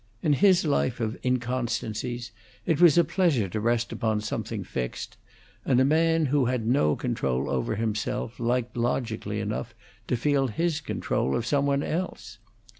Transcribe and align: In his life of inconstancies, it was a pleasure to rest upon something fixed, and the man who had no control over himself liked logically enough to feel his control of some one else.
In 0.23 0.33
his 0.33 0.65
life 0.65 0.99
of 0.99 1.15
inconstancies, 1.23 2.31
it 2.65 2.81
was 2.81 2.97
a 2.97 3.03
pleasure 3.03 3.47
to 3.49 3.61
rest 3.61 3.91
upon 3.91 4.19
something 4.19 4.63
fixed, 4.63 5.15
and 5.63 5.77
the 5.79 5.85
man 5.85 6.25
who 6.25 6.45
had 6.45 6.65
no 6.65 6.95
control 6.95 7.47
over 7.51 7.75
himself 7.75 8.39
liked 8.39 8.75
logically 8.75 9.39
enough 9.39 9.75
to 10.07 10.17
feel 10.17 10.47
his 10.47 10.81
control 10.83 11.35
of 11.35 11.45
some 11.45 11.67
one 11.67 11.83
else. 11.83 12.39